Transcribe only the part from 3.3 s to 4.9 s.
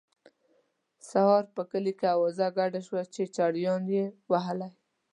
چړیانو یې وهلی.